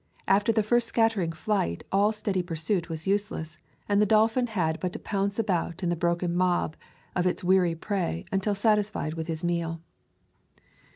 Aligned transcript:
After 0.27 0.51
the 0.51 0.63
first 0.63 0.87
scattering 0.87 1.31
flight 1.31 1.83
all 1.91 2.11
steady 2.11 2.41
pursuit 2.41 2.89
was 2.89 3.05
useless, 3.05 3.59
and 3.87 4.01
the 4.01 4.07
dolphin 4.07 4.47
had 4.47 4.79
but 4.79 4.93
to 4.93 4.97
pounce 4.97 5.37
about 5.37 5.83
in 5.83 5.89
the 5.89 5.95
broken 5.95 6.35
mob 6.35 6.75
of 7.15 7.27
its 7.27 7.43
weary 7.43 7.75
prey 7.75 8.25
until 8.31 8.55
satisfied 8.55 9.13
with 9.13 9.27
his 9.27 9.43
meal. 9.43 9.79